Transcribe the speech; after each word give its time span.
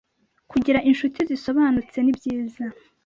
Kugira 0.51 0.79
inshuti 0.89 1.19
zisobanutse 1.29 1.97
ni 2.01 2.11
byiza, 2.17 2.63